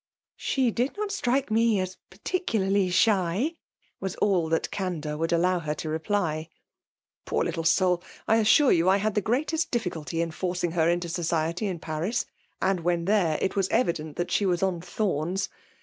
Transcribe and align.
''She 0.49 0.71
did 0.71 0.97
not 0.97 1.11
strike 1.11 1.51
me 1.51 1.79
as 1.79 1.97
particularly 2.09 2.89
shy/' 2.89 3.55
^as 4.01 4.15
all 4.19 4.49
that 4.49 4.71
candour 4.71 5.15
would 5.15 5.31
allow 5.31 5.59
her 5.59 5.75
to 5.75 5.89
reply. 5.89 6.49
*' 6.87 7.25
Poor 7.27 7.43
little 7.43 7.63
soul! 7.63 8.01
I 8.27 8.37
assure 8.37 8.71
you 8.71 8.89
I 8.89 8.97
had 8.97 9.13
the 9.13 9.21
greateiSt 9.21 9.69
difficulty 9.69 10.19
in 10.19 10.31
forcing 10.31 10.71
her 10.71 10.89
into 10.89 11.07
society 11.07 11.67
in 11.67 11.77
Paris; 11.77 12.25
and 12.59 12.79
when 12.79 13.05
there, 13.05 13.37
it 13.43 13.55
was 13.55 13.69
evident 13.69 14.15
that 14.15 14.31
she 14.31 14.43
was 14.47 14.63
on 14.63 14.81
thorns. 14.81 15.49